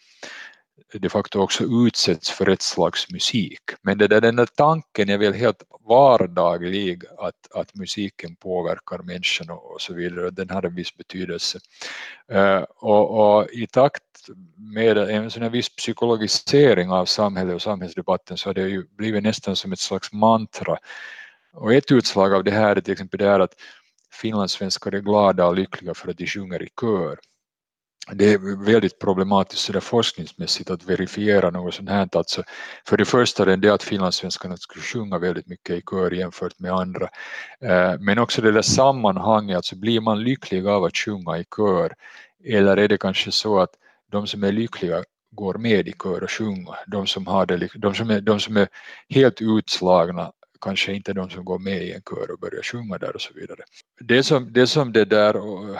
[0.93, 3.59] de facto också utsätts för ett slags musik.
[3.81, 9.49] Men det där, den där tanken är väl helt vardaglig att, att musiken påverkar människan
[9.49, 11.59] och, och så vidare, den har en viss betydelse.
[12.33, 14.03] Uh, och, och, i takt
[14.57, 19.23] med en sån här viss psykologisering av samhället och samhällsdebatten så har det ju blivit
[19.23, 20.77] nästan som ett slags mantra.
[21.57, 23.53] Och ett utslag av det här är till exempel det här att
[24.11, 27.17] finlandssvenskar är glada och lyckliga för att de sjunger i kör
[28.13, 32.09] det är väldigt problematiskt så forskningsmässigt att verifiera något sånt här.
[32.11, 32.43] Alltså,
[32.87, 36.71] för det första är det att finlandssvenskarna skulle sjunga väldigt mycket i kör jämfört med
[36.71, 37.09] andra.
[37.61, 41.93] Eh, men också det där sammanhanget, alltså blir man lycklig av att sjunga i kör
[42.45, 43.71] eller är det kanske så att
[44.11, 46.75] de som är lyckliga går med i kör och sjunger.
[46.87, 48.67] De som, har det, de som, är, de som är
[49.09, 53.15] helt utslagna kanske inte de som går med i en kör och börjar sjunga där
[53.15, 53.59] och så vidare.
[53.99, 55.79] Det som det, som det där eh,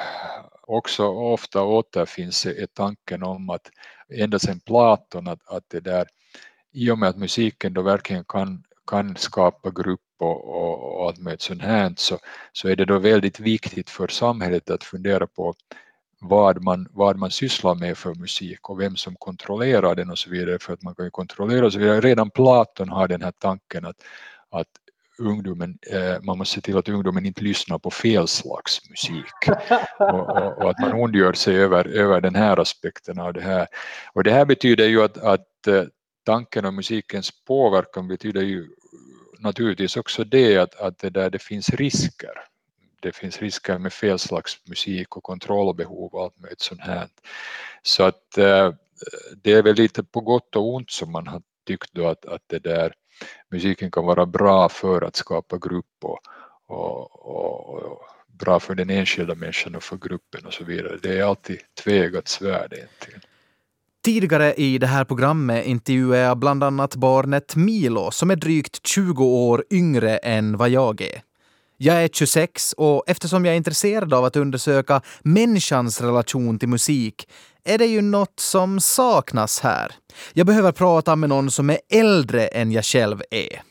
[0.61, 3.71] också ofta återfinns är tanken om att
[4.09, 6.07] ända sedan Platon att, att det där
[6.73, 11.19] i och med att musiken då verkligen kan, kan skapa grupp och, och, och allt
[11.19, 12.19] möjligt sånt här så,
[12.51, 15.55] så är det då väldigt viktigt för samhället att fundera på
[16.19, 20.29] vad man, vad man sysslar med för musik och vem som kontrollerar den och så
[20.29, 22.01] vidare för att man kan ju kontrollera och så vidare.
[22.01, 24.03] Redan Platon har den här tanken att,
[24.51, 24.67] att
[25.19, 29.33] ungdomen, eh, man måste se till att ungdomen inte lyssnar på fel slags musik
[29.99, 33.67] och, och, och, att man ondgör sig över, över den här aspekten av det här.
[34.13, 35.83] Och det här betyder ju att, att eh,
[36.25, 38.67] tanken om musikens påverkan betyder ju
[39.39, 42.31] naturligtvis också det att, att det, där det finns risker.
[42.99, 47.07] Det finns risker med fel slags musik och kontrollbehov och allt möjligt sånt här.
[47.81, 48.73] Så att eh,
[49.43, 52.41] det är väl lite på gott och ont som man har tyckt då att, att
[52.47, 52.93] det där
[53.51, 56.19] musiken kan vara bra för att skapa grupp och,
[56.67, 60.97] och, och, och bra för den enskilda människan och för gruppen och så vidare.
[61.01, 63.21] Det är alltid tvegat svärd egentligen.
[64.05, 69.25] Tidigare i det här programmet intervjuade jag bland annat barnet Milo som är drygt 20
[69.25, 71.21] år yngre än vad jag är.
[71.79, 77.29] Jag är 26 och eftersom jag är intresserad av att undersöka människans relation till musik
[77.63, 79.95] är det ju något som saknas här.
[80.33, 83.61] Jag behöver prata med någon som är äldre än jag själv är.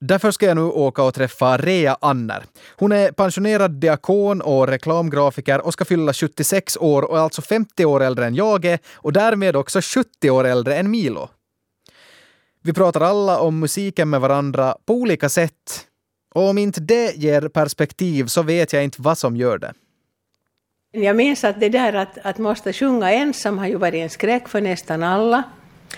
[0.00, 2.44] Därför ska jag nu åka och träffa Rea Anner.
[2.76, 7.84] Hon är pensionerad diakon och reklamgrafiker och ska fylla 76 år och är alltså 50
[7.84, 11.28] år äldre än jag är och därmed också 70 år äldre än Milo.
[12.62, 15.87] Vi pratar alla om musiken med varandra på olika sätt.
[16.38, 19.72] Och om inte det ger perspektiv så vet jag inte vad som gör det.
[20.92, 24.48] Jag minns att det där att, att måste sjunga ensam har ju varit en skräck
[24.48, 25.42] för nästan alla.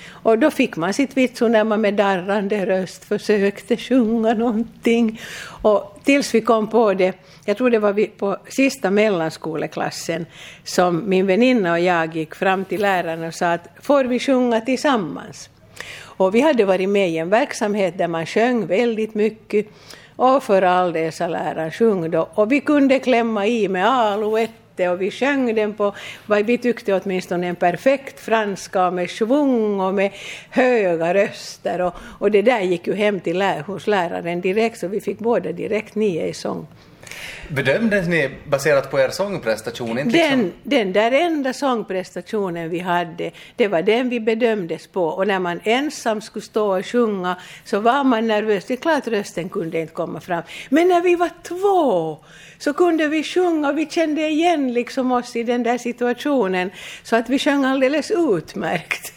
[0.09, 5.21] Och då fick man sitt vitso när man med darrande röst försökte sjunga någonting.
[5.63, 7.15] Och tills vi kom på det,
[7.45, 10.27] jag tror det var på sista mellanskoleklassen,
[10.65, 14.61] som min väninna och jag gick fram till läraren och sa att får vi sjunga
[14.61, 15.51] tillsammans?
[16.03, 19.67] Och vi hade varit med i en verksamhet där man sjöng väldigt mycket.
[20.21, 22.29] Och för all del, sa läraren, sjung då.
[22.35, 25.95] Och vi kunde klämma i med alouette och vi sjöng den på
[26.27, 30.11] vad vi tyckte åtminstone en perfekt franska och med svung och med
[30.51, 31.81] höga röster.
[31.81, 35.19] Och, och det där gick ju hem till lär, hos läraren direkt så vi fick
[35.19, 36.67] båda direkt nio i sång.
[37.49, 39.99] Bedömdes ni baserat på er sångprestation?
[39.99, 40.61] Inte den, liksom...
[40.63, 45.05] den där enda sångprestationen vi hade, det var den vi bedömdes på.
[45.05, 48.65] Och när man ensam skulle stå och sjunga så var man nervös.
[48.65, 50.43] Det är klart rösten kunde inte komma fram.
[50.69, 52.19] Men när vi var två
[52.59, 56.71] så kunde vi sjunga vi kände igen liksom oss i den där situationen.
[57.03, 59.13] Så att vi sjöng alldeles utmärkt.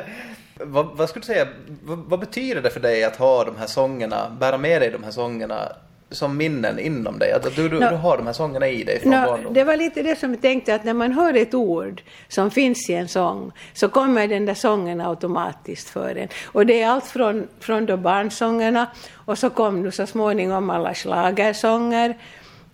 [0.54, 1.48] vad, vad skulle du säga,
[1.82, 5.04] vad, vad betyder det för dig att ha de här sångerna, bära med dig de
[5.04, 5.72] här sångerna
[6.10, 7.32] som minnen inom dig?
[7.32, 9.54] Att du, du, no, du har de här sångerna i dig från no, barndomen?
[9.54, 12.90] Det var lite det som jag tänkte att när man hör ett ord som finns
[12.90, 16.28] i en sång så kommer den där sången automatiskt för en.
[16.46, 20.94] Och det är allt från, från då barnsångerna och så kom nu så småningom alla
[20.94, 22.18] schlagersånger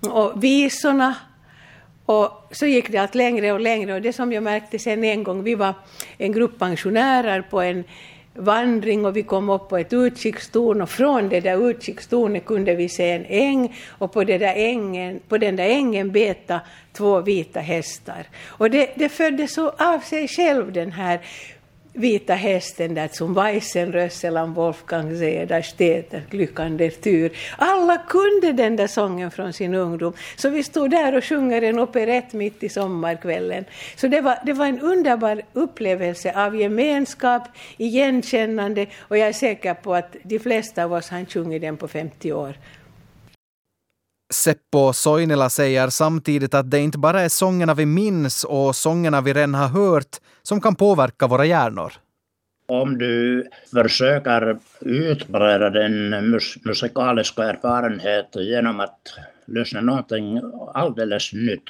[0.01, 1.14] och visorna
[2.07, 5.24] och så gick det allt längre och längre och det som jag märkte sen en
[5.24, 5.74] gång, vi var
[6.18, 7.85] en grupp pensionärer på en
[8.35, 12.89] vandring och vi kom upp på ett utkikstorn och från det där utkikstornet kunde vi
[12.89, 16.61] se en äng och på, det där ängen, på den där ängen beta
[16.93, 18.26] två vita hästar.
[18.45, 21.20] Och det, det föddes så av sig själv den här
[21.97, 27.32] Vita hästen där som weißen Rösselan Wolfgang See, där steter Lyckan der Tur.
[27.59, 30.12] Alla kunde den där sången från sin ungdom.
[30.36, 33.64] Så vi stod där och sjunger en operett mitt i sommarkvällen.
[33.97, 37.42] Så det var, det var en underbar upplevelse av gemenskap,
[37.76, 41.88] igenkännande och jag är säker på att de flesta av oss har sjungit den på
[41.88, 42.55] 50 år.
[44.35, 49.32] Seppo Soinila säger samtidigt att det inte bara är sångerna vi minns och sångerna vi
[49.32, 51.93] redan har hört som kan påverka våra hjärnor.
[52.66, 59.01] Om du försöker utbreda din mus musikaliska erfarenhet genom att
[59.47, 60.41] lyssna någonting
[60.74, 61.68] alldeles nytt.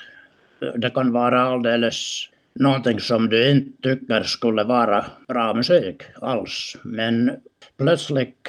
[0.76, 6.76] Det kan vara alldeles någonting som du inte tycker skulle vara bra musik alls.
[6.82, 7.30] Men
[7.78, 8.48] plötsligt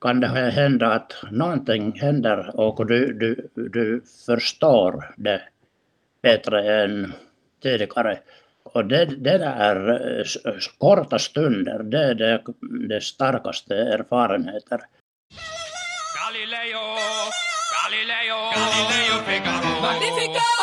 [0.00, 5.42] kan det hända att någonting händer och du, du, du förstår det
[6.22, 7.12] bättre än
[7.62, 8.18] tidigare.
[8.62, 10.26] Och det, det är
[10.78, 12.42] korta stunder, det är det,
[12.88, 14.80] det starkaste erfarenheter.
[16.18, 16.84] Galileo,
[17.76, 19.80] Galileo, Galileo Figaro.
[19.82, 20.55] Magnifico!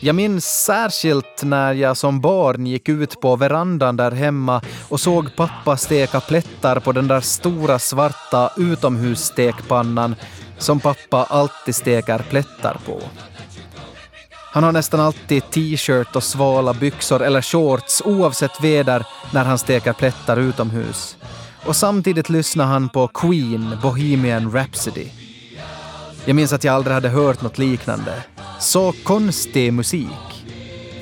[0.00, 5.36] Jag minns särskilt när jag som barn gick ut på verandan där hemma och såg
[5.36, 10.14] pappa steka plättar på den där stora svarta utomhusstekpannan
[10.58, 13.00] som pappa alltid steker plättar på.
[14.52, 19.92] Han har nästan alltid t-shirt och svala byxor eller shorts oavsett väder när han steker
[19.92, 21.16] plättar utomhus.
[21.66, 25.23] Och samtidigt lyssnar han på Queen, Bohemian Rhapsody.
[26.26, 28.24] Jag minns att jag aldrig hade hört något liknande.
[28.60, 30.44] Så konstig musik.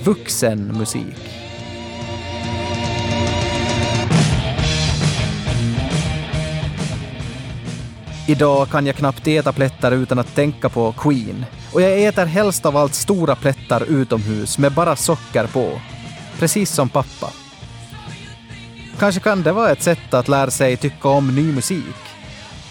[0.04, 1.16] Vuxen musik.
[8.28, 11.44] Idag kan jag knappt äta plättar utan att tänka på Queen.
[11.72, 15.80] Och jag äter helst av allt stora plättar utomhus med bara socker på.
[16.38, 17.30] Precis som pappa.
[18.98, 21.96] Kanske kan det vara ett sätt att lära sig tycka om ny musik.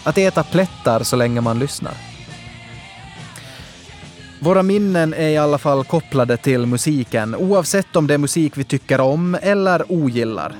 [0.04, 2.11] Att äta plättar så länge man lyssnar.
[4.42, 8.64] Våra minnen är i alla fall kopplade till musiken, oavsett om det är musik vi
[8.64, 10.54] tycker om eller ogillar.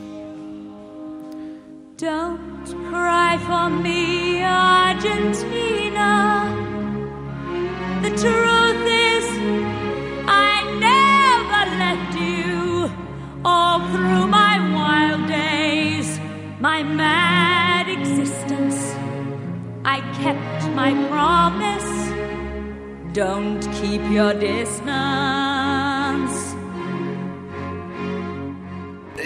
[2.00, 6.10] Don't cry for me, Argentina.
[8.02, 9.26] The truth is
[10.28, 12.90] I never left you.
[13.44, 16.20] All through my wild days
[16.60, 18.94] My mad existence
[19.84, 22.11] I kept my promise.
[23.14, 24.86] Don't keep your distance.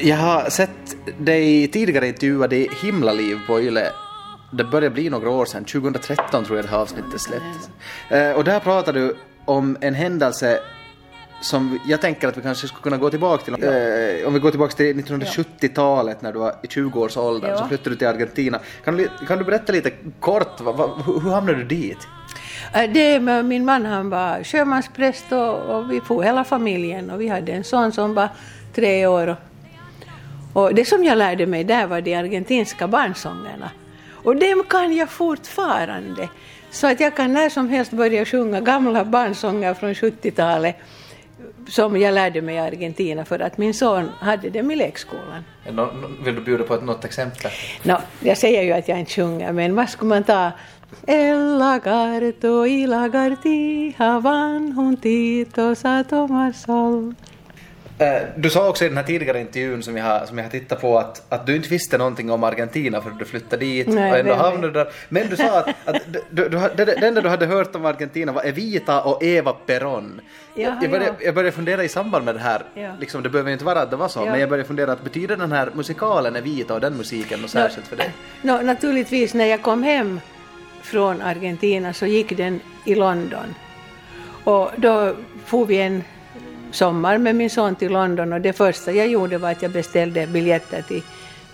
[0.02, 3.86] Jag har sett dig tidigare intervjuad i Himlaliv på Yle.
[4.52, 7.70] Det börjar bli några år sedan, 2013 tror jag det här avsnittet släpptes.
[8.10, 10.58] Eh, och där pratade du om en händelse
[11.40, 13.54] som jag tänker att vi kanske skulle kunna gå tillbaka till.
[13.54, 17.58] Eh, om vi går tillbaka till 1970-talet när du var i 20-årsåldern Ja.
[17.58, 18.60] så flyttade du till Argentina.
[18.84, 21.98] Kan du, kan du berätta lite kort, vad, hur hur hamnade du dit?
[22.74, 27.20] Äh, Det med min man han var sjömanspräst och, och vi får hela familjen och
[27.20, 28.28] vi hade en son som var
[28.74, 29.36] tre år.
[30.52, 33.70] Och, det som jag lärde mig där var de argentinska barnsångerna.
[34.24, 36.28] Och dem kan jag fortfarande.
[36.70, 40.76] Så att jag kan när som helst börja sjunga gamla barnsånger från 70-talet
[41.68, 45.44] som jag lärde mig i Argentina för att min son hade dem i lekskolan.
[46.24, 47.50] Vill du bjuda på något exempel?
[47.82, 50.52] No, jag säger ju att jag inte sjunger, men vad skulle man ta?
[51.06, 57.14] El lagarto y lagartija van juntitos a tomar sol.
[57.98, 60.50] Eh, Du sa också i den här tidigare intervjun som jag har, som jag har
[60.50, 64.12] tittat på att, att du inte visste någonting om Argentina för du flyttade dit Nej,
[64.12, 64.88] och ändå hamnade där.
[65.08, 68.32] Men du sa att, att du, du, det, det enda du hade hört om Argentina
[68.32, 70.20] var Evita och Eva Perón.
[70.54, 71.14] Jaha, jag, började, ja.
[71.24, 72.90] jag började fundera i samband med det här, Ja.
[73.00, 74.30] liksom, det behöver ju inte vara att det var så, Ja.
[74.30, 77.86] men jag började fundera att betyder den här musikalen Evita och den musiken något särskilt
[77.86, 78.10] för dig?
[78.42, 80.20] No, naturligtvis, när jag kom hem
[80.86, 83.54] från Argentina så gick den i London.
[84.44, 85.14] Och då
[85.44, 86.04] for vi en
[86.70, 90.26] sommar med min son till London och det första jag gjorde var att jag beställde
[90.26, 91.02] biljetter till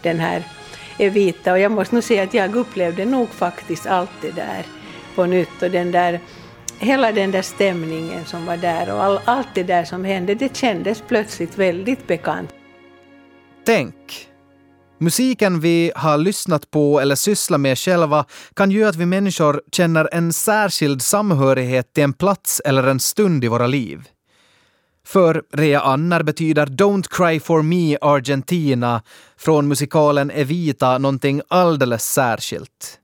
[0.02, 0.42] den här
[0.98, 4.66] Evita och jag måste nog säga att jag upplevde nog faktiskt allt det där
[5.14, 6.20] på nytt och den där
[6.78, 10.56] hela den där stämningen som var där och all, allt det där som hände det
[10.56, 12.50] kändes plötsligt väldigt bekant.
[13.64, 14.31] Tänk!
[15.02, 18.24] Musiken vi har lyssnat på eller sysslat med själva
[18.54, 23.44] kan göra att vi människor känner en särskild samhörighet till en plats eller en stund
[23.44, 24.08] i våra liv.
[25.06, 29.02] För Rea Annar betyder Don't cry for me Argentina
[29.36, 32.98] från musikalen Evita någonting alldeles särskilt.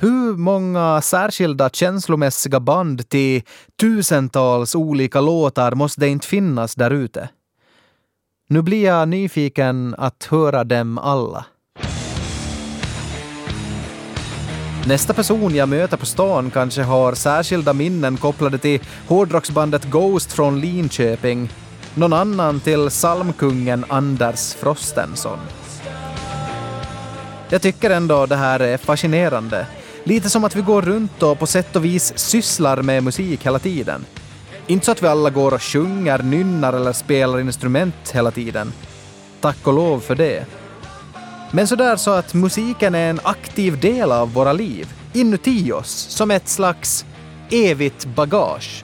[0.00, 3.42] Hur många särskilda känslomässiga band till
[3.80, 7.28] tusentals olika låtar måste det inte finnas där ute?
[8.48, 11.44] Nu blir jag nyfiken att höra dem alla.
[14.86, 20.60] Nästa person jag möter på stan kanske har särskilda minnen kopplade till hårdrocksbandet Ghost från
[20.60, 21.48] Linköping.
[21.94, 25.38] Någon annan till psalmkungen Anders Frostenson.
[27.48, 29.66] Jag tycker ändå det här är fascinerande.
[30.04, 33.58] Lite som att vi går runt och på sätt och vis sysslar med musik hela
[33.58, 34.04] tiden.
[34.68, 38.72] Inte så att vi alla går och sjunger, nynnar eller spelar instrument hela tiden.
[39.40, 40.46] Tack och lov för det.
[41.50, 46.30] Men sådär så att musiken är en aktiv del av våra liv, inuti oss, som
[46.30, 47.04] ett slags
[47.50, 48.82] evigt bagage.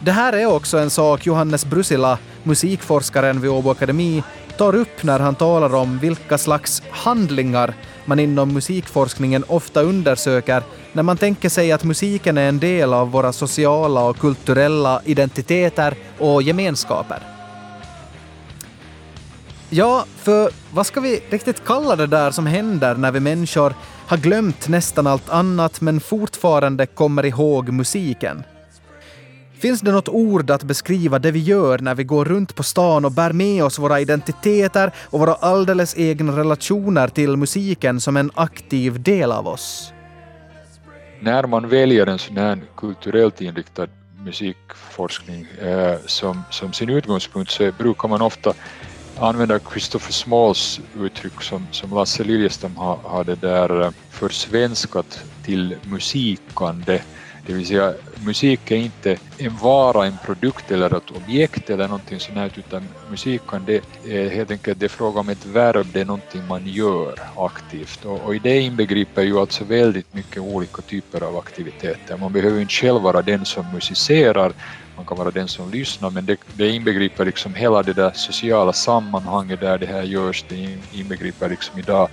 [0.00, 4.22] Det här är också en sak Johannes Brusila, musikforskaren vid Åbo Akademi,
[4.58, 10.62] tar upp när han talar om vilka slags handlingar man inom musikforskningen ofta undersöker
[10.96, 15.94] när man tänker sig att musiken är en del av våra sociala och kulturella identiteter
[16.18, 17.18] och gemenskaper.
[19.70, 23.74] Ja, för vad ska vi riktigt kalla det där som händer när vi människor
[24.06, 28.42] har glömt nästan allt annat men fortfarande kommer ihåg musiken?
[29.58, 33.04] Finns det något ord att beskriva det vi gör när vi går runt på stan
[33.04, 38.30] och bär med oss våra identiteter och våra alldeles egna relationer till musiken som en
[38.34, 39.92] aktiv del av oss?
[41.20, 43.88] När man väljer en sån här kulturellt inriktad
[44.24, 48.54] musikforskning eh, som, som sin utgångspunkt så brukar man ofta
[49.14, 55.76] använda Christopher Smalls uttryck som, som Lasse Liljestam har, har det där eh, försvenskat till
[55.82, 57.02] musikande.
[57.46, 62.20] Det vill säga musik är inte en vara, en produkt eller ett objekt eller någonting
[62.20, 62.92] sånt här utan
[63.66, 67.14] det är helt enkelt det är fråga om ett verb, det är någonting man gör
[67.46, 72.16] aktivt och, och i det inbegriper ju alltså väldigt mycket olika typer av aktiviteter.
[72.16, 74.54] Man behöver inte själv vara den som musicerar,
[74.96, 78.72] man kan vara den som lyssnar men det, det inbegriper liksom hela det där sociala
[78.72, 80.56] sammanhanget där det här görs, det
[80.90, 82.08] inbegriper liksom idag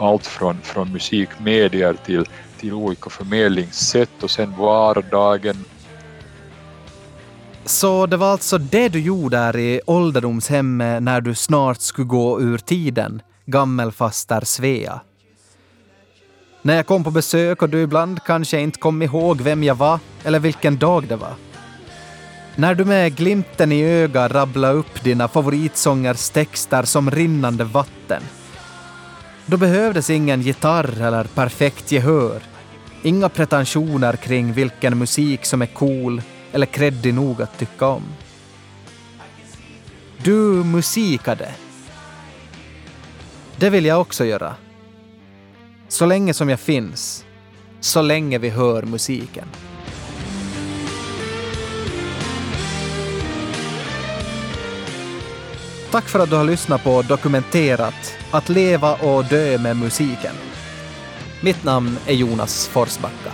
[0.00, 2.24] allt från, från musikmedier till,
[2.58, 5.64] till olika förmedlingssätt och sen vardagen.
[7.64, 12.40] Så det var alltså det du gjorde där i ålderdomshemmet när du snart skulle gå
[12.40, 15.00] ur tiden, gammelfaster Svea.
[16.62, 19.98] När jag kom på besök och du ibland kanske inte kom ihåg vem jag var
[20.24, 21.34] eller vilken dag det var.
[22.56, 28.22] När du med glimten i ögat rabblade upp dina favoritsångers texter som rinnande vatten.
[29.50, 32.42] Då behövdes ingen gitarr eller perfekt gehör.
[33.02, 36.22] Inga pretensioner kring vilken musik som är cool
[36.52, 38.02] eller kreddig nog att tycka om.
[40.22, 41.48] Du musikade.
[43.56, 44.54] Det vill jag också göra.
[45.88, 47.24] Så länge som jag finns.
[47.80, 49.46] Så länge vi hör musiken.
[55.90, 60.34] Tack för att du har lyssnat på Dokumenterat, att leva och dö med musiken.
[61.40, 63.32] Mitt namn är Jonas Forsbacka.